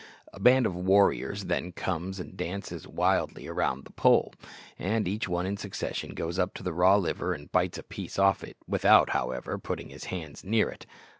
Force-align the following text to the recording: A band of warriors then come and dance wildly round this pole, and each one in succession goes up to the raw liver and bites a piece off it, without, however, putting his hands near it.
A 0.33 0.39
band 0.39 0.65
of 0.65 0.73
warriors 0.73 1.43
then 1.45 1.73
come 1.73 2.11
and 2.17 2.35
dance 2.35 2.71
wildly 2.87 3.47
round 3.49 3.85
this 3.85 3.93
pole, 3.95 4.33
and 4.79 5.07
each 5.07 5.29
one 5.29 5.45
in 5.45 5.57
succession 5.57 6.15
goes 6.15 6.39
up 6.39 6.55
to 6.55 6.63
the 6.63 6.73
raw 6.73 6.95
liver 6.95 7.33
and 7.35 7.51
bites 7.51 7.77
a 7.77 7.83
piece 7.83 8.17
off 8.17 8.43
it, 8.43 8.57
without, 8.65 9.11
however, 9.11 9.59
putting 9.59 9.89
his 9.89 10.05
hands 10.05 10.43
near 10.43 10.69
it. 10.71 10.87